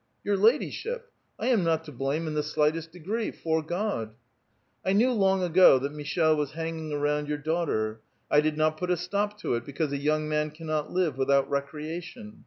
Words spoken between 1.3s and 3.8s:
I am not to blame in the slightest degree, 'fore